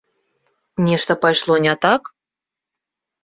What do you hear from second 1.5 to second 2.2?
не так?